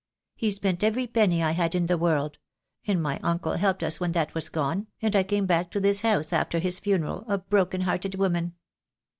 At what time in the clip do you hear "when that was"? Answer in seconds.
3.99-4.49